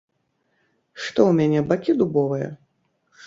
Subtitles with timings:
[1.01, 2.49] Што ў мяне, бакі дубовыя?